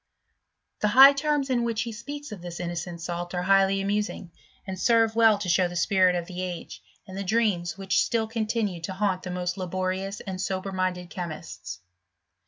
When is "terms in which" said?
1.13-1.83